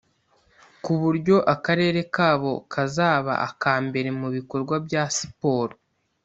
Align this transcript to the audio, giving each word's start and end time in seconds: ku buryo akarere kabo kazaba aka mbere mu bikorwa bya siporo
ku 0.83 0.91
buryo 1.01 1.35
akarere 1.53 1.99
kabo 2.15 2.53
kazaba 2.73 3.33
aka 3.47 3.71
mbere 3.87 4.09
mu 4.19 4.27
bikorwa 4.35 4.75
bya 4.85 5.03
siporo 5.17 5.75